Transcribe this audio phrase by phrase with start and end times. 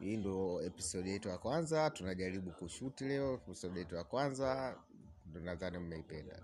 [0.00, 3.34] Hii ndo episode yetu ya kwanza, tunajaribu kushuti leo.
[3.34, 4.76] Episode yetu ya kwanza,
[5.26, 6.42] ndo nadhani mmeipenda.